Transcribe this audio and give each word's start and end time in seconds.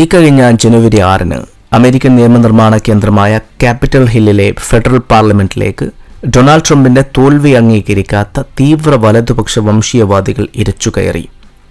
ഇക്കഴിഞ്ഞ 0.00 0.42
ജനുവരി 0.62 1.00
ആറിന് 1.04 1.38
അമേരിക്കൻ 1.72 2.12
നിയമനിർമ്മാണ 2.16 2.76
കേന്ദ്രമായ 2.78 3.32
ക്യാപിറ്റൽ 3.60 4.04
ഹില്ലിലെ 4.06 4.46
ഫെഡറൽ 4.58 4.98
പാർലമെന്റിലേക്ക് 5.10 5.86
ഡൊണാൾഡ് 6.26 6.66
ട്രംപിന്റെ 6.68 7.02
തോൽവി 7.18 7.52
അംഗീകരിക്കാത്ത 7.54 8.42
തീവ്ര 8.60 8.94
വലതുപക്ഷ 8.96 9.58
വംശീയവാദികൾ 9.58 10.48
ഇരച്ചുകയറി 10.54 11.24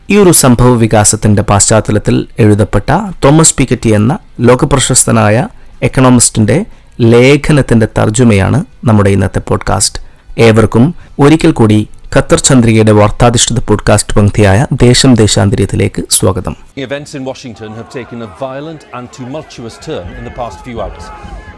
ഈ 0.10 0.18
ഒരു 0.18 0.32
സംഭവ 0.40 0.70
വികാസത്തിന്റെ 0.76 1.44
പശ്ചാത്തലത്തിൽ 1.44 2.16
എഴുതപ്പെട്ട 2.38 2.90
തോമസ് 3.26 3.56
പിക്കറ്റി 3.56 3.90
എന്ന 3.90 4.14
ലോകപ്രശസ്തനായ 4.40 5.36
എക്കണോമിസ്റ്റിന്റെ 5.82 6.58
ലേഖനത്തിന്റെ 7.06 7.88
തർജമയാണ് 7.98 8.60
നമ്മുടെ 8.86 9.10
ഇന്നത്തെ 9.10 9.42
പോഡ്കാസ്റ്റ്. 9.42 10.00
ഏവർക്കും 10.42 10.84
ഒരിക്കൽ 11.20 11.52
കൂടി 11.52 11.78
ഖത്തർ 12.15 12.41
ചന്ദ്രികയുടെ 12.49 12.93
വാർത്താധിഷ്ഠിത 13.01 13.61
പോഡ്കാസ്റ്റ് 13.69 14.17
പങ്ക്തിയായ 14.19 14.59
ദേശം 14.85 15.15
ദേശാന്തര്യത്തിലേക്ക് 15.23 16.03
സ്വാഗതം 16.17 16.57
Events 16.87 17.13
in 17.19 17.25
Washington 17.31 17.71
have 17.79 17.89
taken 17.99 18.21
a 18.27 18.31
violent 18.45 18.83
and 18.97 19.07
tumultuous 19.19 19.79
turn 19.89 20.07
in 20.19 20.25
the 20.29 20.35
past 20.41 20.59
few 20.67 20.79
hours 20.85 21.07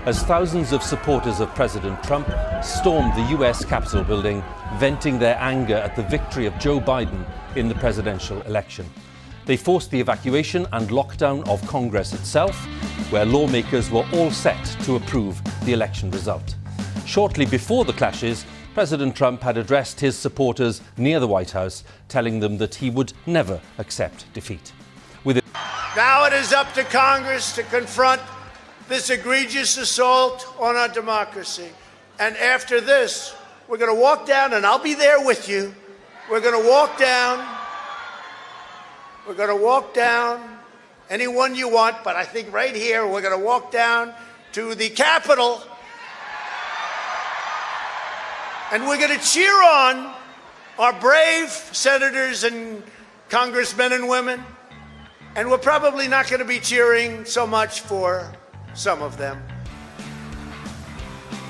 as 0.06 0.23
thousands 0.23 0.73
of 0.73 0.83
supporters 0.83 1.41
of 1.41 1.52
President 1.55 2.01
Trump 2.02 2.29
stormed 2.62 3.12
the 3.15 3.27
US 3.37 3.65
Capitol 3.65 4.05
building, 4.05 4.38
venting 4.79 5.19
their 5.19 5.37
anger 5.41 5.75
at 5.75 5.97
the 5.97 6.05
victory 6.05 6.47
of 6.47 6.59
Joe 6.59 6.79
Biden 6.80 7.23
in 7.56 7.69
the 7.69 7.75
presidential 7.75 8.41
election. 8.43 8.87
They 9.47 9.56
forced 9.56 9.91
the 9.91 10.01
evacuation 10.01 10.66
and 10.73 10.91
lockdown 10.91 11.47
of 11.48 11.66
Congress 11.66 12.12
itself, 12.12 12.56
where 13.11 13.25
lawmakers 13.27 13.91
were 13.91 14.06
all 14.12 14.31
set 14.31 14.64
to 14.84 14.97
approve 14.97 15.41
the 15.64 15.72
election 15.72 16.11
result. 16.12 16.55
Shortly 17.05 17.47
before 17.47 17.84
the 17.84 17.92
clashes, 17.92 18.39
President 18.73 19.16
Trump 19.16 19.41
had 19.41 19.58
addressed 19.58 20.00
his 20.00 20.17
supporters 20.17 20.81
near 20.97 21.19
the 21.19 21.27
White 21.27 21.52
House, 21.52 21.83
telling 22.08 22.39
them 22.39 22.58
that 22.58 22.75
he 22.75 22.89
would 22.89 23.13
never 23.25 23.59
accept 23.78 24.31
defeat. 24.33 24.73
Now 25.94 26.23
it 26.23 26.31
is 26.31 26.53
up 26.53 26.73
to 26.75 26.86
Congress 26.86 27.53
to 27.55 27.63
confront 27.63 28.22
this 28.88 29.09
egregious 29.09 29.75
assault 29.75 30.47
on 30.58 30.78
our 30.78 30.88
democracy. 30.88 31.67
And 32.17 32.38
after 32.38 32.80
this, 32.80 33.36
we're 33.67 33.78
going 33.78 33.94
to 33.94 34.02
walk 34.02 34.25
down, 34.25 34.53
and 34.53 34.66
I'll 34.66 34.80
be 34.80 34.94
there 34.94 35.25
with 35.25 35.50
you. 35.50 35.75
We're 36.30 36.39
going 36.39 36.61
to 36.63 36.69
walk 36.69 36.97
down. 36.97 37.45
We're 39.28 39.33
going 39.33 39.50
to 39.50 39.61
walk 39.61 39.94
down 39.94 40.59
anyone 41.09 41.56
you 41.56 41.67
want, 41.67 42.06
but 42.06 42.16
I 42.16 42.23
think 42.23 42.53
right 42.53 42.75
here, 42.75 43.06
we're 43.06 43.22
going 43.22 43.38
to 43.38 43.45
walk 43.45 43.69
down 43.69 44.13
to 44.53 44.75
the 44.75 44.89
Capitol. 44.89 45.61
And 48.72 48.88
we're 48.88 48.97
going 48.97 49.19
to 49.19 49.25
cheer 49.25 49.52
on 49.52 50.14
our 50.80 50.94
brave 50.94 51.50
senators 51.50 52.45
and 52.45 52.81
congressmen 53.28 53.91
and 53.91 54.08
women. 54.08 54.41
And 55.36 55.52
we're 55.52 55.58
probably 55.58 56.08
not 56.08 56.30
going 56.30 56.39
to 56.39 56.47
be 56.47 56.59
cheering 56.59 57.25
so 57.25 57.45
much 57.45 57.81
for 57.81 58.31
some 58.73 59.02
of 59.02 59.17
them. 59.17 59.44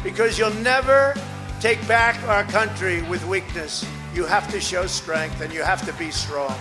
Because 0.04 0.40
you'll 0.40 0.50
never 0.56 1.14
take 1.60 1.88
back 1.88 2.20
our 2.28 2.44
country 2.46 3.04
with 3.04 3.24
weakness. 3.28 3.86
You 4.16 4.26
have 4.26 4.52
to 4.52 4.60
show 4.60 4.88
strength 4.88 5.42
and 5.42 5.54
you 5.54 5.62
have 5.62 5.86
to 5.86 5.94
be 5.94 6.10
strong. 6.10 6.58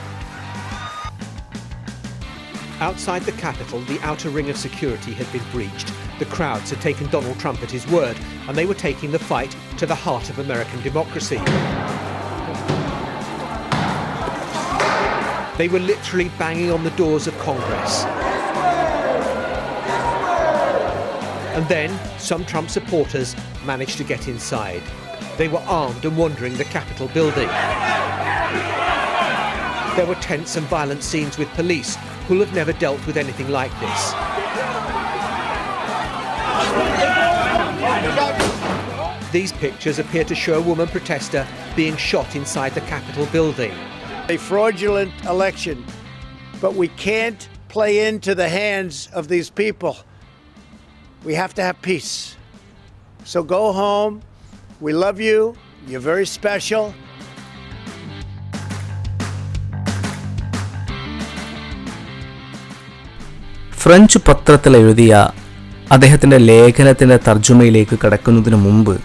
Outside 2.80 3.22
the 3.22 3.33
Capitol, 3.33 3.80
the 3.83 3.98
outer 4.00 4.28
ring 4.28 4.50
of 4.50 4.58
security 4.58 5.14
had 5.14 5.30
been 5.33 5.42
breached. 5.52 5.91
The 6.21 6.27
crowds 6.27 6.69
had 6.69 6.83
taken 6.83 7.07
Donald 7.07 7.41
Trump 7.41 7.63
at 7.63 7.71
his 7.71 7.87
word, 7.87 8.15
and 8.47 8.55
they 8.55 8.67
were 8.67 8.75
taking 8.75 9.11
the 9.11 9.19
fight 9.19 9.57
to 9.79 9.86
the 9.86 9.95
heart 9.95 10.29
of 10.29 10.39
American 10.39 10.83
democracy. 10.83 11.39
They 15.57 15.69
were 15.69 15.79
literally 15.79 16.29
banging 16.39 16.70
on 16.70 16.85
the 16.85 16.91
doors 16.91 17.27
of 17.27 17.39
Congress. 17.39 18.05
And 21.57 21.67
then 21.69 21.98
some 22.19 22.45
Trump 22.45 22.69
supporters 22.69 23.35
managed 23.64 23.97
to 23.97 24.05
get 24.05 24.29
inside. 24.29 24.83
They 25.39 25.48
were 25.48 25.61
armed 25.61 26.05
and 26.05 26.19
wandering 26.19 26.55
the 26.59 26.64
Capitol 26.64 27.09
building. 27.09 27.48
There 29.97 30.07
were 30.07 30.17
tense 30.17 30.57
and 30.57 30.67
violent 30.67 31.03
scenes 31.03 31.39
with 31.39 31.48
police 31.55 31.97
who'll 32.29 32.41
have 32.41 32.55
never 32.55 32.75
dealt 32.75 33.07
with 33.07 33.17
anything 33.17 33.48
like 33.48 33.73
this. 33.80 34.99
These 39.32 39.52
pictures 39.52 39.99
appear 39.99 40.23
to 40.23 40.36
show 40.36 40.58
a 40.58 40.61
woman 40.61 40.88
protester 40.88 41.45
being 41.76 41.98
shot 41.98 42.36
inside 42.36 42.73
the 42.73 42.82
Capitol 42.82 43.26
building. 43.33 43.73
A 44.30 44.38
fraudulent 44.38 45.11
election, 45.26 45.86
but 46.61 46.73
we 46.73 46.88
can't 46.88 47.49
play 47.67 48.08
into 48.08 48.33
the 48.33 48.48
hands 48.48 49.10
of 49.14 49.27
these 49.27 49.49
people. 49.49 49.98
We 51.26 51.33
have 51.33 51.54
to 51.55 51.61
have 51.61 51.82
peace. 51.82 52.38
So 53.26 53.43
go 53.43 53.73
home. 53.73 54.21
We 54.80 54.93
love 54.93 55.20
you. 55.20 55.55
You're 55.88 55.99
very 55.99 56.26
special. 56.26 56.93
French 63.82 64.20
പത്രത്തിൽ 64.27 64.73
എഴുതിയ 64.77 65.14
അദ്ദേഹത്തിന്റെ 65.92 66.36
ലേഖനത്തിന്റെ 66.39 67.18
തർജമയിലേക്ക് 67.28 67.98
കടക്കുന്നതിന് 68.06 68.56
മുമ്പ് 68.56 69.01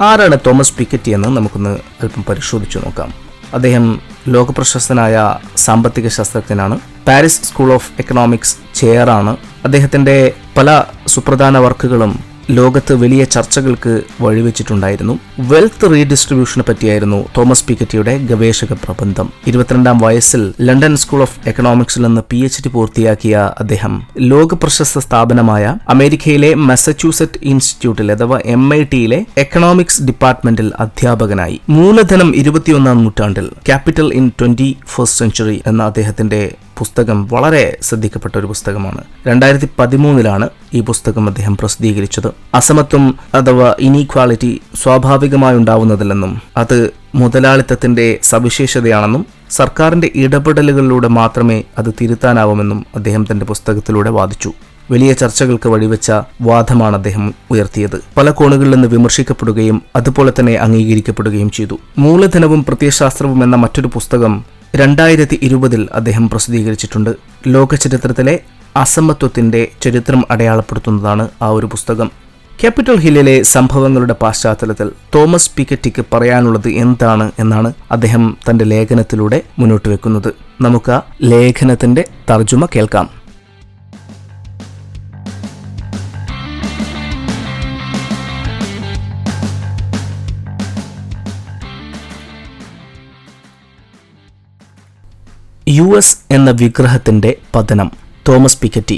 ആരാണ് 0.00 0.36
Thomas 0.46 0.74
Piketty 0.74 1.10
എന്ന് 1.10 1.28
നമുക്കൊന്ന് 1.28 1.70
അല്പം 1.70 2.24
പരിശോധിച്ചു 2.24 2.78
നോക്കാം. 2.78 3.14
അദ്ദേഹം 3.54 4.00
ലോകപ്രശസ്തനായ 4.28 5.36
സാമ്പത്തിക 5.56 6.08
ശാസ്ത്രജ്ഞനാണ്. 6.08 6.80
പാരീസ് 7.08 7.42
സ്കൂൾ 7.42 7.72
ഓഫ് 7.72 7.90
എക്കണോമിക്സ് 7.98 8.56
ചെയറാണ്. 8.74 9.36
അദ്ദേഹത്തിന്റെ 9.64 10.32
പല 10.56 10.84
സുപ്രധാന 11.06 11.58
വർക്കുകളും 11.58 12.31
ലോകത്ത് 12.56 12.94
വലിയ 12.94 13.24
ചർച്ചകൾക്ക് 13.24 13.92
വഴിവെച്ചിട്ടുണ്ടായിരുന്നു. 14.20 15.14
വെൽത്ത് 15.50 15.86
റീഡിസ്ട്രിബ്യൂഷനെ 15.92 16.64
പറ്റിയായിരുന്നു 16.68 17.18
തോമസ് 17.36 17.64
പിക്കറ്റിയുടെ 17.66 18.18
ഗവേഷക 18.30 18.72
പ്രബന്ധം. 18.84 19.28
ഇരുപത്തിരണ്ടാം 19.46 19.98
വയസ്സിൽ 19.98 20.42
ലണ്ടൻ 20.60 20.96
സ്കൂൾ 20.96 21.22
ഓഫ് 21.22 21.48
എക്കണോമിക്സിൽ 21.48 22.02
നിന്ന് 22.02 22.22
പി 22.30 22.36
എച്ച് 22.36 22.62
ഡി 22.64 22.68
പൂർത്തിയാക്കിയ 22.68 23.36
അദ്ദേഹം 23.58 23.94
ലോക 24.32 24.54
പ്രശസ്ത 24.54 24.98
സ്ഥാപനമായ 24.98 25.76
അമേരിക്കയിലെ 25.88 26.54
മസച്യൂസെറ്റ് 26.54 27.40
ഇൻസ്റ്റിറ്റ്യൂട്ടിൽ 27.42 28.12
അഥവാ 28.12 28.38
എം 28.56 28.74
ഐ 28.74 28.82
ടിയിലെ 28.82 29.20
എക്കണോമിക്സ് 29.38 30.02
ഡിപ്പാർട്ട്മെന്റിൽ 30.02 30.72
അധ്യാപകനായി. 30.78 31.60
മൂലധനം 31.68 32.36
ഇരുപത്തിയൊന്നാം 32.36 33.04
നൂറ്റാണ്ടിൽ 33.04 33.48
capital 33.66 34.10
in 34.14 34.28
twenty 34.40 34.76
first 34.94 35.18
century 35.18 35.62
എന്ന 35.66 35.82
അദ്ദേഹത്തിന്റെ 35.82 36.42
പുസ്തകം 36.78 37.28
വളരെ 37.32 37.78
ശ്രദ്ധിക്കപ്പെട്ട 37.82 38.38
ഒരു 38.38 38.46
പുസ്തകമാണ്. 38.46 39.04
രണ്ടായിരത്തി 39.26 39.68
പതിമൂന്നിലാണ് 39.78 40.48
ഈ 40.74 40.80
പുസ്തകം 40.80 41.28
അദ്ദേഹം 41.28 41.56
പ്രസിദ്ധീകരിച്ചത്. 41.56 42.30
അസമത്വം 42.54 43.18
അഥവാ 43.34 43.74
ഇനീക്വാളിറ്റി 43.80 44.60
സ്വാഭാവികമായി 44.82 45.56
ഉണ്ടാവുന്നതില്ലെന്നും 45.56 46.40
അത് 46.56 46.90
മുതലാളിത്തത്തിന്റെ 47.14 48.18
സവിശേഷതയാണെന്നും 48.22 49.26
സർക്കാരിന്റെ 49.50 50.12
ഇടപെടലുകളിലൂടെ 50.14 51.08
മാത്രമേ 51.08 51.64
അത് 51.78 51.94
തിരുത്താനാവുമെന്നും 52.00 52.86
അദ്ദേഹം 52.96 53.26
തന്റെ 53.30 53.46
പുസ്തകത്തിലൂടെ 53.46 54.10
വാദിച്ചു. 54.10 54.52
വലിയ 54.90 55.12
ചർച്ചകൾക്ക് 55.12 55.68
വഴിവെച്ച 55.68 56.12
വാദമാണ് 56.42 56.96
അദ്ദേഹം 56.96 57.34
ഉയർത്തിയത്. 57.50 58.00
പല 58.16 58.30
കോണുകളിൽ 58.30 58.70
നിന്ന് 58.70 58.88
വിമർശിക്കപ്പെടുകയും 58.88 59.82
അതുപോലെ 59.96 60.32
തന്നെ 60.40 60.54
അംഗീകരിക്കപ്പെടുകയും 60.54 61.50
ചെയ്തു. 61.50 61.78
മൂലധനവും 61.98 62.64
പ്രത്യയശാസ്ത്രവും 62.64 63.44
എന്ന 63.44 63.56
മറ്റൊരു 63.56 63.86
പുസ്തകം 63.86 64.44
രണ്ടായിരത്തി 64.74 65.38
ഇരുപതിൽ 65.42 65.88
അദ്ദേഹം 65.92 66.30
പ്രസിദ്ധീകരിച്ചിട്ടുണ്ട്. 66.30 67.10
ലോക 67.46 67.74
ചരിത്രത്തിലെ 67.74 68.40
അസമത്വത്തിന്റെ 68.76 69.68
ചരിത്രം 69.82 70.24
അടയാളപ്പെടുത്തുന്നതാണ് 70.30 71.28
ആ 71.42 71.48
ഒരു 71.48 71.66
പുസ്തകം. 71.66 72.10
ക്യാപിറ്റൽ 72.60 72.96
ഹില്ലിലെ 72.96 73.42
സംഭവങ്ങളുടെ 73.42 74.14
പശ്ചാത്തലത്തിൽ 74.22 74.90
തോമസ് 75.14 75.50
പിക്കറ്റിക്ക് 75.56 76.04
പറയാനുള്ളത് 76.12 76.68
എന്താണ് 76.68 77.32
എന്നാണ് 77.38 77.72
അദ്ദേഹം 77.90 78.36
തന്റെ 78.50 78.64
ലേഖനത്തിലൂടെ 78.64 79.42
മുന്നോട്ട് 79.58 79.88
വെക്കുന്നത്. 79.88 80.34
നമുക്ക് 80.60 80.92
ആ 80.92 81.02
ലേഖനത്തിന്റെ 81.22 82.04
തർജമ 82.30 82.66
കേൾക്കാം. 82.66 83.21
യു 95.72 95.86
എന്ന 96.30 96.50
വിഗ്രഹത്തിന്റെ 96.50 97.30
പതനം 97.54 97.88
തോമസ് 98.28 98.60
പിക്കറ്റി 98.60 98.96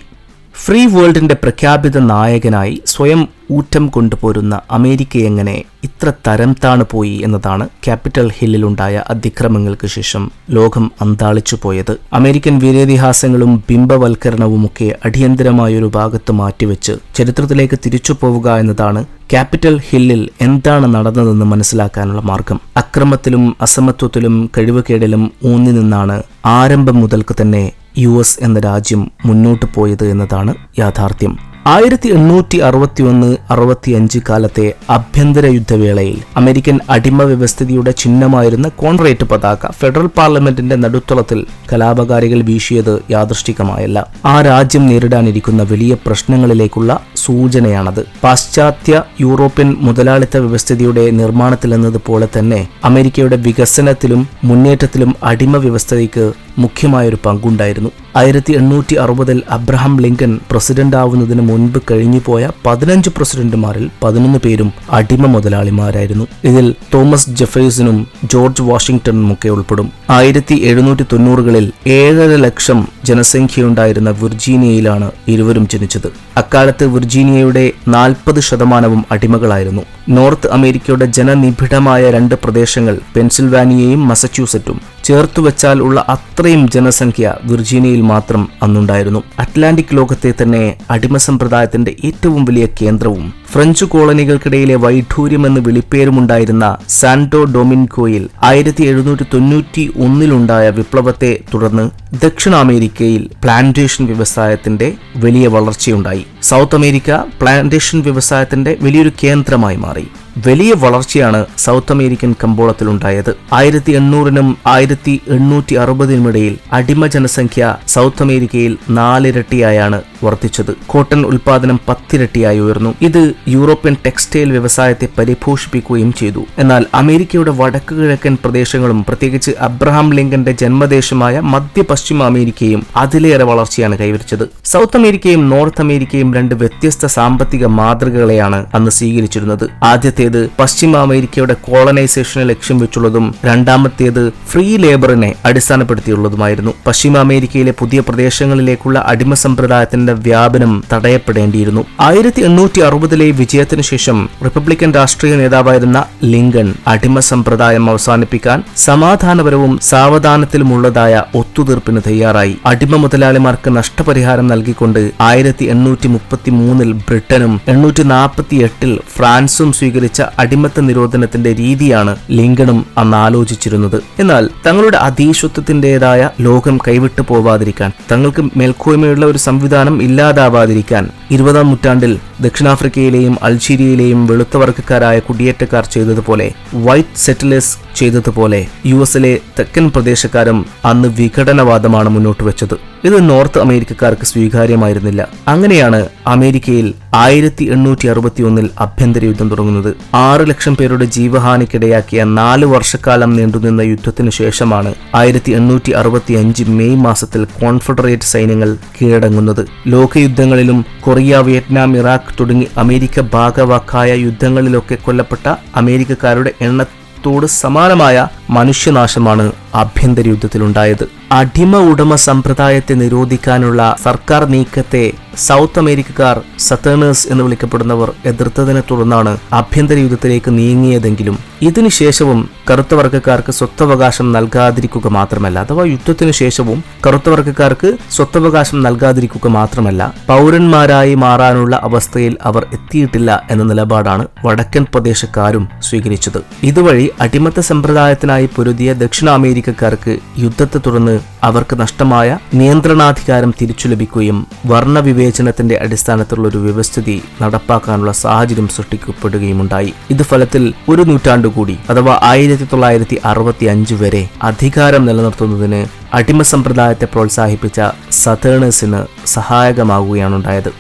ഫ്രീ 0.55 0.87
വേൾഡിന്റെ 0.87 1.35
പ്രഖ്യാപിത 1.35 1.99
നായകനായി 1.99 2.83
സ്വയം 2.87 3.29
ഊറ്റം 3.51 3.87
കൊണ്ടുപോരുന്ന 3.87 4.61
അമേരിക്ക 4.71 5.17
എങ്ങനെ 5.17 5.55
ഇത്ര 5.85 6.13
തരം 6.29 6.57
താണു 6.65 6.85
പോയി 6.93 7.21
എന്നതാണ് 7.25 7.69
ക്യാപിറ്റൽ 7.85 8.31
ഹില്ലിലുണ്ടായ 8.37 9.03
അതിക്രമങ്ങൾക്ക് 9.11 9.87
ശേഷം 9.87 10.23
ലോകം 10.51 10.91
അന്താളിച്ചു 11.01 11.59
പോയത്. 11.63 11.93
അമേരിക്കൻ 12.13 12.59
വീരേതിഹാസങ്ങളും 12.59 13.63
ബിംബവൽക്കരണവുമൊക്കെ 13.71 14.97
അടിയന്തരമായൊരു 15.05 15.91
ഭാഗത്ത് 15.95 16.33
മാറ്റിവെച്ച് 16.33 16.95
ചരിത്രത്തിലേക്ക് 17.15 17.79
തിരിച്ചു 17.87 18.13
പോവുക 18.21 18.57
എന്നതാണ് 18.57 19.03
ക്യാപിറ്റൽ 19.31 19.79
ഹില്ലിൽ 19.89 20.31
എന്താണ് 20.41 20.95
നടന്നതെന്ന് 20.95 21.47
മനസ്സിലാക്കാനുള്ള 21.47 22.21
മാർഗം. 22.21 22.61
അക്രമത്തിലും 22.77 23.57
അസമത്വത്തിലും 23.61 24.51
കഴിവുകേടിലും 24.59 25.33
ഊന്നി 25.45 25.71
നിന്നാണ് 25.71 26.23
ആരംഭം 26.59 27.01
മുതൽക്ക് 27.01 27.37
തന്നെ 27.43 27.65
യു 27.99 28.21
എസ് 28.21 28.39
എന്ന 28.43 28.61
രാജ്യം 28.61 29.11
മുന്നോട്ട് 29.25 29.67
പോയത് 29.67 30.11
എന്നതാണ് 30.11 30.55
യാഥാർത്ഥ്യം. 30.79 31.35
ആയിരത്തി 31.67 32.09
എണ്ണൂറ്റി 32.09 32.59
അറുപത്തി 32.59 33.03
ഒന്ന് 33.03 33.37
അറുപത്തിയഞ്ച് 33.51 34.19
കാലത്തെ 34.29 34.75
ആഭ്യന്തര 34.91 35.47
യുദ്ധവേളയിൽ 35.47 36.23
അമേരിക്കൻ 36.37 36.81
അടിമ 36.89 37.23
വ്യവസ്ഥിതിയുടെ 37.23 37.91
ചിഹ്നമായിരുന്ന 37.91 38.69
കോൺറേറ്റ് 38.77 39.25
പതാക 39.25 39.71
ഫെഡറൽ 39.71 40.07
പാർലമെന്റിന്റെ 40.07 40.77
നടുത്തളത്തിൽ 40.77 41.41
കലാപകാരികൾ 41.73 42.41
വീശിയത് 42.41 43.03
യാദൃഷ്ടികമായല്ല 43.11 43.99
ആ 44.25 44.41
രാജ്യം 44.41 44.87
നേരിടാനിരിക്കുന്ന 44.87 45.63
വലിയ 45.63 45.97
പ്രശ്നങ്ങളിലേക്കുള്ള 46.07 46.93
സൂചനയാണത്. 47.25 48.03
പാശ്ചാത്യ 48.25 49.03
യൂറോപ്യൻ 49.21 49.69
മുതലാളിത്ത 49.87 50.37
വ്യവസ്ഥിതിയുടെ 50.37 51.05
നിർമ്മാണത്തിൽ 51.21 51.75
എന്നതുപോലെ 51.75 52.29
തന്നെ 52.39 52.61
അമേരിക്കയുടെ 52.85 53.37
വികസനത്തിലും 53.37 54.23
മുന്നേറ്റത്തിലും 54.45 55.13
അടിമ 55.23 55.57
വ്യവസ്ഥതയ്ക്ക് 55.57 56.25
മുഖ്യമായൊരു 56.59 57.19
പങ്കുണ്ടായിരുന്നു. 57.27 57.91
ആയിരത്തി 58.17 58.53
എണ്ണൂറ്റി 58.53 58.95
അറുപതിൽ 58.95 59.39
അബ്രഹാം 59.51 59.95
ലിങ്കൻ 60.01 60.33
പ്രസിഡന്റ് 60.51 60.97
ആവുന്നതിന് 60.97 61.43
മുൻപ് 61.49 61.79
കഴിഞ്ഞുപോയ 61.91 62.51
പതിനഞ്ച് 62.67 63.11
പ്രസിഡന്റുമാരിൽ 63.17 63.87
പതിനൊന്ന് 64.03 64.39
പേരും 64.45 64.69
അടിമ 64.91 65.27
മുതലാളിമാരായിരുന്നു. 65.27 66.27
ഇതിൽ 66.45 66.75
തോമസ് 66.95 67.31
ജെഫേഴ്സനും 67.31 67.99
ജോർജ് 68.25 68.63
വാഷിംഗ്ടണും 68.63 69.33
ഒക്കെ 69.33 69.49
ഉൾപ്പെടും. 69.49 69.89
ആയിരത്തി 70.11 70.57
എഴുന്നൂറ്റി 70.65 71.07
തൊണ്ണൂറുകളിൽ 71.13 71.67
ഏഴര 71.87 72.35
ലക്ഷം 72.47 72.81
ജനസംഖ്യയുണ്ടായിരുന്ന 73.05 74.11
വിർജീനിയയിലാണ് 74.11 75.09
ഇരുവരും 75.29 75.69
ജനിച്ചത്. 75.73 76.09
അക്കാലത്ത് 76.37 76.85
വിർജീനിയയുടെ 76.85 77.65
നാൽപ്പത് 77.89 78.41
ശതമാനവും 78.41 79.05
അടിമകളായിരുന്നു. 79.13 79.83
നോർത്ത് 80.09 80.49
അമേരിക്കയുടെ 80.53 81.07
ജനനിബിഡമായ 81.19 82.11
രണ്ട് 82.11 82.35
പ്രദേശങ്ങൾ 82.35 82.99
പെൻസിൽവാനിയയും 83.17 84.09
മസച്യൂസറ്റും 84.09 84.81
ചേർത്തുവച്ചാൽ 85.05 85.79
ഉള്ള 85.83 85.99
അത്രയും 86.09 86.71
ജനസംഖ്യ 86.71 87.35
വിർജീനിയയിൽ 87.45 88.01
മാത്രം 88.01 88.49
അന്നുണ്ടായിരുന്നു. 88.63 89.23
അറ്റ്ലാന്റിക് 89.39 89.97
ലോകത്തെ 89.99 90.33
തന്നെ 90.43 90.63
അടിമ 90.91 91.17
സമ്പ്രദായത്തിന്റെ 91.17 91.93
ഏറ്റവും 92.05 92.45
വലിയ 92.45 92.67
കേന്ദ്രവും 92.83 93.27
ഫ്രഞ്ച് 93.55 93.85
കോളനികൾക്കിടയിലെ 93.85 94.75
വൈഢൂര്യമെന്ന് 94.75 95.61
വിളിപ്പേരുമുണ്ടായിരുന്ന 95.61 96.77
സാന്റോ 96.89 97.45
ഡൊമിൻകോയിൽ 97.45 98.29
ആയിരത്തി 98.43 98.83
എഴുന്നൂറ്റി 98.83 99.23
തൊണ്ണൂറ്റി 99.35 99.93
ഒന്നിലുണ്ടായ 99.97 100.71
വിപ്ലവത്തെ 100.71 101.39
തുടർന്ന് 101.55 101.91
ദക്ഷിണ 102.23 102.55
അമേരിക്കയിൽ 102.55 103.31
പ്ലാന്റേഷൻ 103.43 104.07
വ്യവസായത്തിന്റെ 104.07 104.93
വലിയ 105.17 105.47
വളർച്ചയുണ്ടായി. 105.47 106.27
സൗത്ത് 106.43 106.75
അമേരിക്ക 106.75 107.11
പ്ലാന്റേഷൻ 107.13 108.01
വ്യവസായത്തിന്റെ 108.01 108.77
വലിയൊരു 108.83 109.13
കേന്ദ്രമായി 109.25 109.77
മാറി. 109.77 110.07
വലിയ 110.47 110.73
വളർച്ചയാണ് 110.75 111.47
സൗത്ത് 111.59 111.93
അമേരിക്കൻ 111.93 112.35
കമ്പോളത്തിലുണ്ടായത്. 112.45 113.37
ആയിരത്തി 113.53 113.93
എണ്ണൂറിനും 113.93 114.57
ആയിരത്തി 114.67 115.21
എണ്ണൂറ്റി 115.29 115.75
അറുപതിനുമിടയിൽ 115.75 116.59
അടിമ 116.73 117.07
ജനസംഖ്യ 117.07 117.77
സൗത്ത് 117.89 118.23
അമേരിക്കയിൽ 118.23 118.77
നാലിരട്ടിയായാണ് 118.91 120.03
വർദ്ധിച്ചത്. 120.25 120.73
കോട്ടൺ 120.87 121.27
ഉൽപാദനം 121.27 121.81
പത്തിരട്ടിയായി 121.89 122.59
ഉയർന്നു. 122.59 122.95
ഇത് 123.03 123.35
യൂറോപ്യൻ 123.49 123.97
ടെക്സ്റ്റൈൽ 124.07 124.51
വ്യവസായത്തെ 124.51 125.09
പരിപോഷിപ്പിക്കുകയും 125.19 126.13
ചെയ്തു. 126.13 126.47
എന്നാൽ 126.59 126.87
അമേരിക്കയുടെ 126.95 127.51
വടക്കു 127.51 127.95
കിഴക്കൻ 127.95 128.39
പ്രദേശങ്ങളും 128.45 129.05
പ്രത്യേകിച്ച് 129.05 129.51
അബ്രഹാം 129.61 130.13
ലിങ്കന്റെ 130.13 130.53
ജന്മദേശമായ 130.53 131.41
മധ്യ 131.41 131.83
പശ്ചിമ 131.83 132.23
അമേരിക്കയും 132.23 132.87
അതിലേറെ 132.97 133.45
വളർച്ചയാണ് 133.45 133.99
കൈവരിച്ചത്. 133.99 134.49
സൗത്ത് 134.65 134.97
അമേരിക്കയും 134.97 135.51
നോർത്ത് 135.51 135.81
അമേരിക്കയും 135.81 136.35
രണ്ട് 136.35 136.55
വ്യത്യസ്ത 136.55 137.07
സാമ്പത്തിക 137.07 137.67
മാതൃകകളെയാണ് 137.67 138.67
അന്ന് 138.75 138.91
സ്വീകരിച്ചിരുന്നത്. 138.91 139.71
ആദ്യത്തേത് 139.83 140.51
പശ്ചിമ 140.59 140.97
അമേരിക്കയുടെ 140.97 141.55
കോളനൈസേഷനെ 141.55 142.45
ലക്ഷ്യം 142.45 142.79
വെച്ചുള്ളതും 142.79 143.35
രണ്ടാമത്തേത് 143.45 144.33
ഫ്രീ 144.49 144.77
ലേബറിനെ 144.77 145.35
അടിസ്ഥാനപ്പെടുത്തിയുള്ളതുമായിരുന്നു. 145.45 146.75
പശ്ചിമ 146.87 147.19
അമേരിക്കയിലെ 147.19 147.75
പുതിയ 147.79 148.01
പ്രദേശങ്ങളിലേക്കുള്ള 148.01 149.05
അടിമ 149.07 149.35
സമ്പ്രദായത്തിന്റെ 149.35 150.13
വ്യാപനം 150.13 150.85
തടയപ്പെടേണ്ടിയിരുന്നു. 150.93 151.85
ആയിരത്തി 152.01 152.43
എണ്ണൂറ്റി 152.43 152.81
അറുപതിലെ 152.81 153.34
വിജയത്തിനു 153.39 153.83
ശേഷം 153.83 154.19
റിപ്പബ്ലിക്കൻ 154.45 154.91
രാഷ്ട്രീയ 154.93 155.35
നേതാവായിരുന്ന 155.35 155.99
ലിങ്കൺ 156.33 156.69
അടിമ 156.87 157.19
സമ്പ്രദായം 157.31 157.91
അവസാനിപ്പിക്കാൻ 157.91 158.59
സമാധാനപരവും 158.77 159.79
സാവധാനത്തിലുമുള്ളതായ 159.83 161.23
ഒത്തുതീർപ്പിന് 161.35 162.01
തയ്യാറായി. 162.07 162.55
അടിമ 162.67 162.97
മുതലാളിമാർക്ക് 162.97 163.71
നഷ്ടപരിഹാരം 163.77 164.47
നൽകിക്കൊണ്ട് 164.53 165.01
ആയിരത്തി 165.21 165.65
എണ്ണൂറ്റി 165.65 166.09
മുപ്പത്തി 166.09 166.51
മൂന്നിൽ 166.51 166.93
ബ്രിട്ടനും 167.09 167.61
എണ്ണൂറ്റി 167.69 168.03
നാൽപ്പത്തി 168.03 168.57
എട്ടിൽ 168.67 168.93
ഫ്രാൻസും 169.17 169.73
സ്വീകരിച്ച 169.73 170.23
അടിമത്ത 170.39 170.81
നിരോധനത്തിന്റെ 170.81 171.53
രീതിയാണ് 171.55 172.13
ലിങ്കണും 172.31 172.79
അന്ന് 172.99 173.17
ആലോചിച്ചിരുന്നത്. 173.17 173.99
എന്നാൽ 174.19 174.45
തങ്ങളുടെ 174.67 174.97
അതീശത്വത്തിന്റേതായ 175.09 176.31
ലോകം 176.41 176.77
കൈവിട്ടു 176.89 177.23
പോവാതിരിക്കാൻ 177.29 177.91
തങ്ങൾക്ക് 178.13 178.43
മേൽക്കോയ്മയുള്ള 178.57 179.25
ഒരു 179.27 179.39
സംവിധാനം 179.39 180.03
ഇല്ലാതാവാതിരിക്കാൻ 180.03 181.05
ഇരുപതാം 181.31 181.69
നൂറ്റാണ്ടിൽ 181.69 182.13
ദക്ഷിണാഫ്രിക്കയിലെയും 182.45 183.35
അൾജീരിയയിലെയും 183.43 184.21
വെളുത്ത 184.27 184.57
വർഗക്കാരായ 184.57 185.19
കുടിയേറ്റക്കാർ 185.19 185.87
ചെയ്തതുപോലെ 185.89 186.49
വൈറ്റ് 186.87 187.23
സെറ്റിലേഴ്സ് 187.25 187.75
ചെയ്തതുപോലെ 187.95 188.61
യു 188.87 188.99
എസിലെ 189.03 189.35
തെക്കൻ 189.59 189.87
പ്രദേശക്കാരും 189.91 190.59
അന്ന് 190.85 191.11
വിഘടനവാദമാണ് 191.19 192.09
മുന്നോട്ട് 192.09 192.45
വെച്ചത് 192.45 192.77
ഇത് 193.05 193.31
നോർത്ത് 193.31 193.59
അമേരിക്കക്കാർക്ക് 193.59 194.27
സ്വീകാര്യമായിരുന്നില്ല. 194.27 195.29
അങ്ങനെയാണ് 195.49 196.07
അമേരിക്കയിൽ 196.27 196.95
ആയിരത്തി 197.15 197.65
എണ്ണൂറ്റി 197.65 198.07
അറുപത്തി 198.07 198.43
ഒന്നിൽ 198.43 198.71
ആഭ്യന്തര 198.81 199.25
യുദ്ധം 199.25 199.51
തുടങ്ങുന്നത്. 199.51 199.97
ആറ് 200.15 200.49
ലക്ഷം 200.49 200.77
പേരുടെ 200.77 201.05
ജീവഹാനിക്കിടയാക്കിയ 201.05 202.25
നാല് 202.25 202.67
വർഷക്കാലം 202.67 203.37
നീണ്ടുനിന്ന 203.37 203.81
യുദ്ധത്തിനു 203.81 204.31
ശേഷമാണ് 204.31 204.95
ആയിരത്തി 205.15 205.53
എണ്ണൂറ്റി 205.53 205.91
അറുപത്തി 205.91 206.35
അഞ്ച് 206.35 206.65
മെയ് 206.65 206.97
മാസത്തിൽ 206.97 207.45
കോൺഫെഡറേറ്റ് 207.45 208.23
സൈന്യങ്ങൾ 208.23 208.77
കീഴടങ്ങുന്നത്. 208.97 209.67
ലോകയുദ്ധങ്ങളിലും 209.87 210.85
കൊറിയ 211.01 211.37
വിയറ്റ്നാം 211.37 211.97
ഇറാഖ് 211.97 212.35
തുടങ്ങി 212.41 212.67
അമേരിക്ക 212.79 213.21
ഭാഗവാക്കായ 213.21 214.13
യുദ്ധങ്ങളിലൊക്കെ 214.15 214.95
കൊല്ലപ്പെട്ട 214.95 215.55
അമേരിക്കക്കാരുടെ 215.77 216.53
എണ്ണത്തോട് 216.61 217.47
സമാനമായ 217.47 218.29
മനുഷ്യനാശമാണ് 218.51 219.53
ആഭ്യന്തര 219.75 220.29
യുദ്ധത്തിലുണ്ടായത്. 220.29 221.24
അടിമ 221.35 221.77
ഉടമ 221.91 222.15
സമ്പ്രദായത്തെ 222.25 222.95
നിരോധിക്കാനുള്ള 222.95 223.81
സർക്കാർ 224.05 224.43
നീക്കത്തെ 224.49 225.05
സൗത്ത് 225.45 225.79
അമേരിക്കക്കാർ 225.79 226.37
സത്തേണേഴ്സ് 226.59 227.29
എന്ന് 227.31 227.45
വിളിക്കപ്പെടുന്നവർ 227.45 228.13
എതിർത്തതിനെ 228.25 228.83
തുടർന്നാണ് 228.91 229.39
ആഭ്യന്തര 229.53 229.97
യുദ്ധത്തിലേക്ക് 229.99 230.51
നീങ്ങിയതെങ്കിലും 230.59 231.37
ഇതിനുശേഷവും 231.63 232.41
കറുത്ത 232.71 232.95
വർഗക്കാർക്ക് 232.95 233.53
സ്വത്തവകാശം 233.53 234.33
നൽകാതിരിക്കുക 234.33 235.09
മാത്രമല്ല 235.09 235.59
അഥവാ 235.59 235.85
യുദ്ധത്തിനു 235.85 236.31
ശേഷവും 236.33 236.79
കറുത്ത 237.07 237.29
വർഗക്കാർക്ക് 237.29 237.91
സ്വത്തവകാശം 238.11 238.83
നൽകാതിരിക്കുക 238.83 239.49
മാത്രമല്ല 239.49 240.15
പൗരന്മാരായി 240.29 241.15
മാറാനുള്ള 241.15 241.77
അവസ്ഥയിൽ 241.83 242.37
അവർ 242.43 242.67
എത്തിയിട്ടില്ല 242.73 243.43
എന്ന 243.51 243.63
നിലപാടാണ് 243.65 244.27
വടക്കൻ 244.45 244.87
പ്രദേശക്കാരും 244.95 245.69
സ്വീകരിച്ചത്. 245.83 246.41
ഇതുവഴി 246.63 247.11
അടിമത്ത 247.21 247.61
സമ്പ്രദായത്തിനായി 247.61 248.49
പൊരുതിയ 248.57 248.93
ദക്ഷിണ 248.95 249.31
അമേരിക്കക്കാർക്ക് 249.31 250.15
യുദ്ധത്തെ 250.39 250.79
തുടർന്ന് 250.79 251.17
അവർക്ക് 251.43 251.81
നഷ്ടമായ 251.81 252.39
നിയന്ത്രണാധികാരം 252.55 253.55
തിരിച്ചു 253.61 253.89
ലഭിക്കുകയും 253.89 254.47
വർണവിവേചനത്തിന്റെ 254.67 255.77
അടിസ്ഥാനത്തിലുള്ള 255.77 256.49
ഒരു 256.49 256.59
വ്യവസ്ഥിതി 256.59 257.23
നടപ്പാക്കാനുള്ള 257.43 258.13
സാഹചര്യം 258.13 258.69
സൃഷ്ടിക്കപ്പെടുകയുമുണ്ടായി. 258.69 259.95
ഇത് 260.11 260.23
ഫലത്തിൽ 260.23 260.75
ഒരു 260.89 261.03
നൂറ്റാണ്ടു 261.03 261.49
കൂടി 261.49 261.79
അഥവാ 261.91 262.19
ആയിരത്തി 262.23 262.65
തൊള്ളായിരത്തി 262.65 263.21
അറുപത്തി 263.25 263.67
അഞ്ച് 263.67 263.95
വരെ 263.95 264.29
അധികാരം 264.43 265.05
നിലനിർത്തുന്നതിന് 265.07 265.87
അടിമ 266.13 266.43
സമ്പ്രദായത്തെ 266.43 267.05
പ്രോത്സാഹിപ്പിച്ച 267.05 267.81
സതേണേഴ്സിന് 268.13 269.03
സഹായകമാകുകയാണുണ്ടായത് 269.27 270.73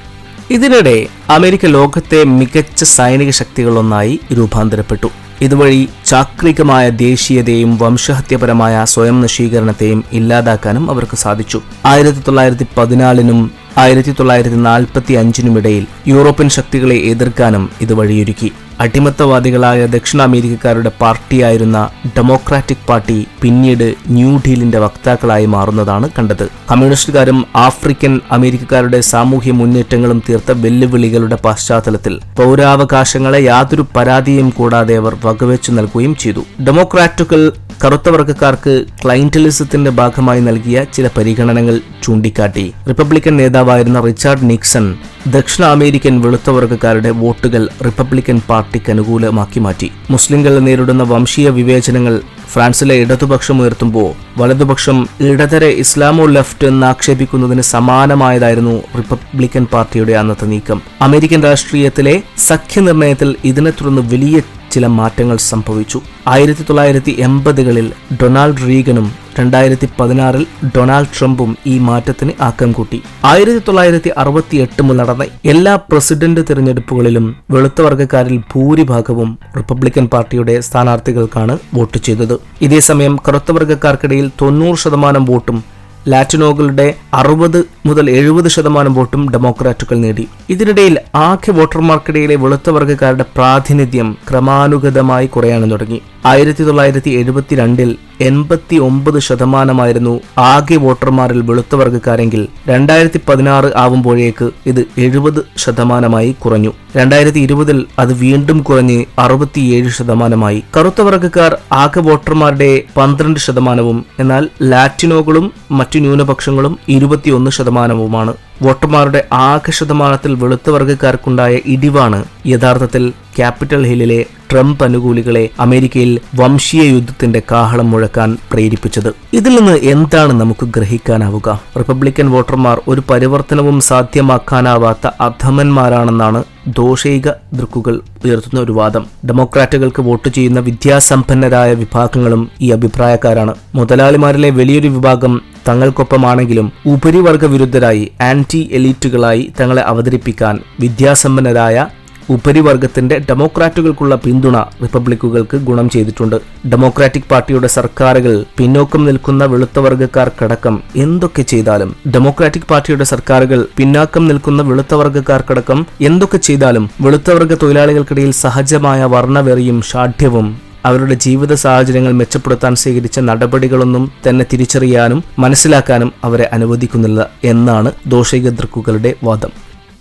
ഇതിനിടെ 0.50 1.06
അമേരിക്ക 1.30 1.66
ലോകത്തെ 1.66 2.24
മികച്ച 2.24 2.84
സൈനിക 2.84 3.30
ശക്തികളൊന്നായി 3.30 4.20
രൂപാന്തരപ്പെട്ടു. 4.32 5.08
ഇതുവഴി 5.42 5.88
ചാക്രികമായ 6.06 6.90
ദേശീയതയും 6.90 7.78
വംശഹത്യപരമായ 7.78 8.84
സ്വയം 8.84 9.20
നശീകരണത്തെയും 9.20 10.04
ഇല്ലാതാക്കാനും 10.12 10.90
അവർക്ക് 10.90 11.16
സാധിച്ചു. 11.16 11.60
ആയിരത്തി 11.84 12.18
തൊള്ളായിരത്തി 12.18 12.66
പതിനാലിനും 12.76 13.50
ആയിരത്തി 13.78 14.10
തൊള്ളായിരത്തി 14.10 14.56
നാൽപ്പത്തി 14.56 15.12
അഞ്ചിനുമിടയിൽ 15.12 15.86
യൂറോപ്യൻ 16.06 16.48
ശക്തികളെ 16.48 16.96
എതിർക്കാനും 16.96 17.70
ഇത് 17.80 17.94
വഴിയൊരുക്കി 17.94 18.52
അടിമത്തവാദികളായ 18.80 19.86
ദക്ഷിണ 19.86 20.22
അമേരിക്കക്കാരുടെ 20.22 20.92
പാർട്ടിയായിരുന്ന 21.00 21.88
ഡെമോക്രാറ്റിക് 22.16 22.86
പാർട്ടി 22.88 23.26
പിന്നീട് 23.42 23.94
ന്യൂ 24.08 24.36
ഡീലിന്റെ 24.36 24.78
വക്താക്കളായി 24.78 25.46
മാറുന്നതാണ് 25.46 26.08
കണ്ടത്. 26.18 26.48
കമ്മ്യൂണിസ്റ്റുകാരും 26.70 27.46
ആഫ്രിക്കൻ 27.56 28.20
അമേരിക്കക്കാരുടെ 28.30 29.00
സാമൂഹ്യ 29.00 29.52
മുന്നേറ്റങ്ങളും 29.52 30.22
തീർത്ത 30.30 30.52
വെല്ലുവിളികളുടെ 30.52 31.38
പശ്ചാത്തലത്തിൽ 31.44 32.20
പൗരാവകാശങ്ങളെ 32.36 33.42
യാതൊരു 33.42 33.86
പരാതിയും 33.96 34.50
കൂടാതെ 34.50 34.96
അവർ 34.96 35.16
വകവെച്ചു 35.24 35.72
നൽകുകയും 35.72 36.16
ചെയ്തു. 36.16 36.62
ഡെമോക്രാറ്റുകൾ 36.66 37.52
കറുത്ത 37.84 38.08
വർഗക്കാർക്ക് 38.08 38.84
ക്ലൈന്റലിസത്തിന്റെ 39.04 39.90
ഭാഗമായി 39.90 40.40
നൽകിയ 40.40 40.84
ചില 40.94 41.08
പരിഗണനകൾ 41.16 41.80
ചൂണ്ടിക്കാട്ടി. 42.02 42.72
റിപ്പബ്ലിക്കൻ 42.88 43.36
നേതാവായിരുന്ന 43.36 44.00
റിച്ചാർഡ് 44.00 44.50
നിക്സൺ 44.50 44.94
ദക്ഷിണ 45.32 45.64
അമേരിക്കൻ 45.64 46.20
വെളുത്തവർഗക്കാരുടെ 46.20 47.10
വോട്ടുകൾ 47.10 47.68
റിപ്പബ്ലിക്കൻ 47.84 48.40
പാർട്ടിക്ക് 48.48 48.90
അനുകൂലമാക്കി 48.90 49.60
മാറ്റി. 49.60 49.92
മുസ്ലിങ്ങൾ 50.10 50.58
നേരിടുന്ന 50.58 51.02
വംശീയ 51.02 51.48
വിവേചനങ്ങൾ 51.48 52.20
ഫ്രാൻസിലെ 52.52 52.94
ഇടതുപക്ഷം 52.94 53.60
ഉയർത്തുമ്പോൾ 53.62 54.40
വലതുപക്ഷം 54.40 55.06
ഇടതരെ 55.20 55.70
ഇസ്ലാമോ 55.84 56.26
ലെഫ്റ്റ് 56.26 56.66
എന്ന് 56.66 56.86
ആക്ഷേപിക്കുന്നതിന് 56.86 57.60
സമാനമായതായിരുന്നു 57.60 58.82
റിപ്പബ്ലിക്കൻ 58.98 59.64
പാർട്ടിയുടെ 59.64 60.12
അന്നത്തെ 60.12 60.44
നീക്കം. 60.44 60.82
അമേരിക്കൻ 61.00 61.42
രാഷ്ട്രീയത്തിലെ 61.42 62.22
സഖ്യനിർണയത്തിൽ 62.38 63.36
ഇതിനെ 63.44 63.70
തുടർന്ന് 63.70 64.02
വലിയ 64.12 64.40
ചില 64.74 64.86
മാറ്റങ്ങൾ 65.00 65.36
സംഭവിച്ചു. 65.50 65.98
ആയിരത്തി 66.34 66.64
തൊള്ളായിരത്തി 66.68 67.12
എൺപതുകളിൽ 67.26 67.86
ഡൊണാൾഡ് 68.22 68.64
റീഗനും 68.68 69.06
രണ്ടായിരത്തി 69.38 69.86
പതിനാറിൽ 69.98 70.42
ഡൊണാൾഡ് 70.74 71.12
ട്രംപും 71.16 71.50
ഈ 71.72 71.74
മാറ്റത്തിന് 71.88 72.32
ആക്കം 72.48 72.70
കൂട്ടി. 72.72 72.98
ആയിരത്തി 73.30 73.60
തൊള്ളായിരത്തി 73.66 74.10
അറുപത്തി 74.22 74.56
എട്ട് 74.64 74.82
മുതൽ 74.82 74.98
നടന്ന 75.00 75.24
എല്ലാ 75.52 75.72
പ്രസിഡന്റ് 75.90 76.42
തിരഞ്ഞെടുപ്പുകളിലും 76.50 77.26
വെളുത്ത 77.54 77.82
വർഗക്കാരിൽ 77.86 78.36
ഭൂരിഭാഗവും 78.52 79.30
റിപ്പബ്ലിക്കൻ 79.58 80.06
പാർട്ടിയുടെ 80.14 80.56
സ്ഥാനാർത്ഥികൾക്കാണ് 80.68 81.56
വോട്ട് 81.74 81.98
ചെയ്തത്. 82.06 82.36
ഇതേസമയം 82.66 83.16
കറുത്ത 83.28 83.52
വർഗക്കാർക്കിടയിൽ 83.58 84.28
തൊണ്ണൂറ് 84.42 84.82
ശതമാനം 84.84 85.24
വോട്ടും 85.32 85.58
ലാറ്റിനോകളുടെ 86.08 86.94
അറുപത് 87.14 87.64
മുതൽ 87.86 88.10
എഴുപത് 88.10 88.48
ശതമാനം 88.48 88.94
വോട്ടും 88.94 89.30
ഡെമോക്രാറ്റുകൾ 89.30 89.96
നേടി. 89.96 90.28
ഇതിനിടയിൽ 90.50 90.98
ആകെ 91.14 91.50
വോട്ടർമാർക്കിടയിലെ 91.50 92.34
വെളുത്ത 92.34 92.70
വർഗക്കാരുടെ 92.70 93.24
പ്രാതിനിധ്യം 93.36 94.16
ക്രമാനുഗതമായി 94.30 95.26
കുറയാനും 95.26 95.70
തുടങ്ങി. 95.70 96.02
ആയിരത്തി 96.24 96.64
തൊള്ളായിരത്തി 96.64 97.10
എഴുപത്തിരണ്ടിൽ 97.10 97.90
എൺപത്തി 98.20 98.76
ഒമ്പത് 98.76 99.18
ശതമാനമായിരുന്നു 99.18 100.20
ആകെ 100.38 100.76
വോട്ടർമാരിൽ 100.76 101.40
വെളുത്ത 101.40 101.74
വർഗക്കാരെങ്കിൽ 101.74 102.48
രണ്ടായിരത്തി 102.68 103.20
പതിനാറ് 103.28 103.70
ആവുമ്പോഴേക്ക് 103.76 104.50
ഇത് 104.66 104.80
എഴുപത് 104.98 105.40
ശതമാനമായി 105.56 106.30
കുറഞ്ഞു. 106.32 106.72
രണ്ടായിരത്തി 106.96 107.38
ഇരുപതിൽ 107.38 107.86
അത് 107.98 108.12
വീണ്ടും 108.14 108.62
കുറഞ്ഞ് 108.62 109.04
അറുപത്തിയേഴ് 109.18 109.88
ശതമാനമായി. 109.88 110.64
കറുത്ത 110.76 111.02
വർഗക്കാർ 111.02 111.58
ആകെ 111.72 112.00
വോട്ടർമാരുടെ 112.00 112.82
പന്ത്രണ്ട് 112.96 113.40
ശതമാനവും 113.40 114.04
എന്നാൽ 114.20 114.48
ലാറ്റിനോകളും 114.62 115.52
മറ്റു 115.70 115.98
ന്യൂനപക്ഷങ്ങളും 115.98 116.78
ഇരുപത്തിയൊന്ന് 116.88 117.50
ശതമാനവുമാണ്. 117.50 118.34
വോട്ടർമാരുടെ 118.62 119.24
ആകെ 119.32 119.70
ശതമാനത്തിൽ 119.70 120.34
വെളുത്ത 120.34 120.70
വർഗക്കാർക്കുണ്ടായ 120.70 121.58
ഇടിവാണ് 121.66 122.24
യഥാർത്ഥത്തിൽ 122.46 123.12
ക്യാപിറ്റൽ 123.36 123.86
ഹില്ലിലെ 123.86 124.24
ട്രംപ് 124.52 124.84
അനുകൂലികളെ 124.84 125.48
അമേരിക്കയിൽ 125.60 126.20
വംശീയ 126.34 126.82
യുദ്ധത്തിന്റെ 126.82 127.42
കാഹളം 127.50 127.90
മുഴക്കാൻ 127.90 128.38
പ്രേരിപ്പിച്ചത്. 128.52 129.14
ഇതിൽ 129.32 129.56
നിന്ന് 129.56 129.72
എന്താണ് 129.72 130.32
നമുക്ക് 130.32 130.66
ഗ്രഹിക്കാനാവുക? 130.66 131.60
റിപ്പബ്ലിക്കൻ 131.78 132.30
വോട്ടർമാർ 132.30 132.80
ഒരു 132.88 133.02
പരിവർത്തനവും 133.10 133.80
സാധ്യമാക്കാനാവാത്ത 133.80 135.10
അധമന്മാരാണെന്നാണ് 135.20 136.44
ദോഷൈക 136.68 137.28
ദൃക്കുകൾ 137.30 138.00
ഉയർത്തുന്ന 138.24 138.60
ഒരു 138.60 138.72
വാദം. 138.72 139.06
ഡെമോക്രാറ്റുകൾക്ക് 139.26 140.02
വോട്ട് 140.02 140.28
ചെയ്യുന്ന 140.28 140.60
വിദ്യാസമ്പന്നരായ 140.60 141.74
വിഭാഗങ്ങളും 141.74 142.50
ഈ 142.60 142.70
അഭിപ്രായക്കാരാണ്. 142.70 143.54
മുതലാളിമാരിലെ 143.74 144.50
വലിയൊരു 144.50 144.88
വിഭാഗം 144.88 145.53
തങ്ങൾക്കൊപ്പമാണെങ്കിലും 145.68 146.66
ഉപരിവർഗ 146.94 147.44
വിരുദ്ധരായി 147.52 148.06
ആന്റി 148.30 148.62
എലീറ്റുകളായി 148.78 149.44
തങ്ങളെ 149.60 149.82
അവതരിപ്പിക്കാൻ 149.92 150.54
വിദ്യാസമ്പന്നരായ 150.82 151.86
ഉപരിവർഗത്തിന്റെ 152.34 153.16
ഡെമോക്രാറ്റുകൾക്കുള്ള 153.28 154.14
പിന്തുണ 154.24 154.56
റിപ്പബ്ലിക്കുകൾക്ക് 154.82 155.56
ഗുണം 155.66 155.86
ചെയ്തിട്ടുണ്ട്. 155.94 156.36
ഡെമോക്രാറ്റിക് 156.72 157.28
പാർട്ടിയുടെ 157.32 157.68
സർക്കാരുകൾ 157.74 158.44
പിന്നോക്കം 158.58 159.02
നിൽക്കുന്ന 159.08 159.44
വെളുത്ത 159.52 159.78
വർഗക്കാർക്കടക്കം 159.78 160.76
എന്തൊക്കെ 161.04 161.42
ചെയ്താലും 161.52 161.90
ഡെമോക്രാറ്റിക് 162.14 162.68
പാർട്ടിയുടെ 162.70 163.06
സർക്കാരുകൾ 163.12 163.60
പിന്നാക്കം 163.78 164.24
നിൽക്കുന്ന 164.30 164.62
വെളുത്ത 164.70 164.94
വർഗക്കാർക്കടക്കം 164.94 165.80
എന്തൊക്കെ 166.00 166.40
ചെയ്താലും 166.48 166.86
വെളുത്തവർഗ 167.00 167.54
തൊഴിലാളികൾക്കിടയിൽ 167.54 168.32
സഹജമായ 168.44 169.02
വർണവെറിയും 169.14 169.80
ഷാഠ്യവും 169.90 170.48
അവരുടെ 170.84 171.14
ജീവിത 171.14 171.54
സാഹചര്യങ്ങൾ 171.54 172.12
മെച്ചപ്പെടുത്താൻ 172.12 172.74
സ്വീകരിച്ച 172.74 173.18
നടപടികളൊന്നും 173.18 174.12
തന്നെ 174.28 174.46
തിരിച്ചറിയാനും 174.52 175.24
മനസ്സിലാക്കാനും 175.38 176.12
അവരെ 176.24 176.50
അനുവദിക്കുന്നില്ല 176.52 177.30
എന്നാണ് 177.44 177.92
ദോഷിക 178.06 178.48
ദൃക്കുകളുടെ 178.48 179.14
വാദം. 179.24 179.48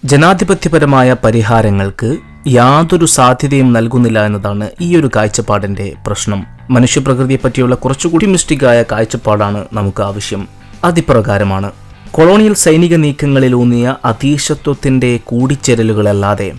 ജനാധിപത്യപരമായ 0.06 1.16
പരിഹാരങ്ങൾക്ക് 1.24 2.18
യാതൊരു 2.48 3.06
സാധ്യതയും 3.06 3.74
നൽകുന്നില്ല 3.74 4.26
എന്നതാണ് 4.26 4.70
ഈ 4.82 4.98
ഒരു 4.98 5.10
കാഴ്ചപ്പാടിന്റെ 5.16 5.94
പ്രശ്നം. 6.08 6.46
മനുഷ്യപ്രകൃതിയെ 6.70 7.38
പറ്റിയുള്ള 7.44 7.76
കുറച്ചുകൂടി 7.76 8.26
മിസ്റ്റിക്കായ 8.26 8.84
കാഴ്ചപ്പാടാണ് 8.92 9.66
നമുക്ക് 9.74 10.04
ആവശ്യം. 10.04 10.48
അതിപ്രകാരമാണ്. 10.84 11.72
കൊളോണിയൽ 12.12 12.54
സൈനിക 12.54 12.96
നീക്കങ്ങളിലൂന്നിയ 12.96 13.96
അതീശത്വത്തിന്റെ 14.06 15.20
കൂടിച്ചേരലുകളല്ലാതെ 15.24 16.52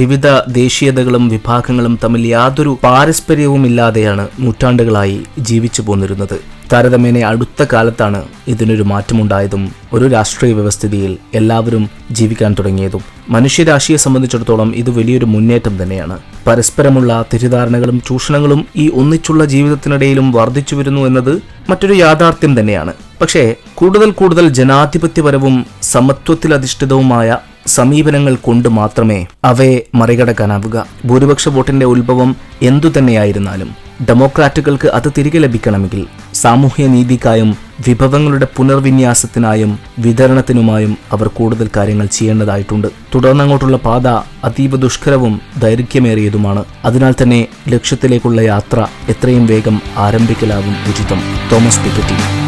വിവിധ 0.00 0.26
ദേശീയതകളും 0.48 1.28
വിഭാഗങ്ങളും 1.28 1.94
തമ്മിൽ 2.04 2.22
യാതൊരു 2.26 2.72
പാരസ്പര്യവുമില്ലാതെയാണ് 2.84 4.24
നൂറ്റാണ്ടുകളായി 4.40 5.16
ജീവിച്ചു 5.38 5.82
പോന്നിരുന്നത്. 5.82 6.36
താരതമ്യേന 6.72 7.18
അടുത്ത 7.28 7.64
കാലത്താണ് 7.72 8.20
ഇതിനൊരു 8.48 8.82
മാറ്റമുണ്ടായതും 8.82 9.62
ഒരു 9.92 10.06
രാഷ്ട്രീയ 10.14 10.52
വ്യവസ്ഥിതിയിൽ 10.52 11.12
എല്ലാവരും 11.34 11.84
ജീവിക്കാൻ 12.10 12.52
തുടങ്ങിയതും. 12.58 13.02
മനുഷ്യരാശിയെ 13.28 13.96
സംബന്ധിച്ചിടത്തോളം 13.96 14.70
ഇത് 14.74 14.90
വലിയൊരു 14.90 15.24
മുന്നേറ്റം 15.34 15.82
തന്നെയാണ്. 15.82 16.16
പരസ്പരമുള്ള 16.46 17.24
തെറ്റിദ്ധാരണകളും 17.32 18.02
ചൂഷണങ്ങളും 18.06 18.62
ഈ 18.76 18.86
ഒന്നിച്ചുള്ള 18.94 19.44
ജീവിതത്തിനിടയിലും 19.54 20.32
വർദ്ധിച്ചു 20.32 20.76
വരുന്നു 20.76 21.02
എന്നത് 21.10 21.34
മറ്റൊരു 21.70 21.94
യാഥാർത്ഥ്യം 22.04 22.60
തന്നെയാണ്. 22.60 22.94
പക്ഷേ 23.20 23.44
കൂടുതൽ 23.74 24.10
കൂടുതൽ 24.10 24.48
ജനാധിപത്യപരവും 24.60 25.56
സമത്വത്തിലധിഷ്ഠിതവുമായ 25.82 27.38
സമീപനങ്ങൾ 27.66 28.34
കൊണ്ട് 28.34 28.68
മാത്രമേ 28.68 29.26
അവയെ 29.44 29.82
മറികടക്കാനാവുക. 29.94 30.86
ഭൂരിപക്ഷ 31.06 31.48
വോട്ടിന്റെ 31.48 31.86
ഉത്ഭവം 31.86 32.36
എന്തു 32.62 32.92
തന്നെയായിരുന്നാലും 32.98 33.86
ഡെമോക്രാറ്റുകൾക്ക് 34.08 34.88
അത് 34.88 35.12
തിരികെ 35.18 35.38
ലഭിക്കണമെങ്കിൽ 35.38 36.06
സാമൂഹ്യ 36.34 36.86
നീതിക്കായും 36.86 37.56
വിഭവങ്ങളുടെ 37.86 38.46
പുനർവിന്യാസത്തിനായും 38.56 39.78
വിതരണത്തിനുമായും 39.98 40.98
അവർ 41.12 41.28
കൂടുതൽ 41.28 41.70
കാര്യങ്ങൾ 41.76 42.06
ചെയ്യേണ്ടതായിട്ടുണ്ട്. 42.06 42.88
തുടർന്നങ്ങോട്ടുള്ള 43.14 43.76
പാത 43.76 44.08
അതീവ 44.44 44.76
ദുഷ്കരവും 44.76 45.40
ദൈർഘ്യമേറിയതുമാണ്. 45.58 46.64
അതിനാൽ 46.84 47.14
തന്നെ 47.22 47.48
ലക്ഷ്യത്തിലേക്കുള്ള 47.68 48.40
യാത്ര 48.40 48.86
എത്രയും 49.08 49.46
വേഗം 49.46 49.82
ആരംഭിക്കലാവും 49.96 50.76
ഉചിതം. 50.88 51.22
Thomas 51.52 51.80
Piketty. 51.80 52.45